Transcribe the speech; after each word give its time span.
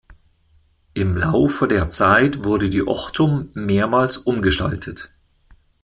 Im 0.95 1.15
Laufe 1.15 1.67
der 1.67 1.91
Zeit 1.91 2.43
wurde 2.43 2.71
die 2.71 2.87
Ochtum 2.87 3.51
mehrmals 3.53 4.17
umgestaltet. 4.17 5.11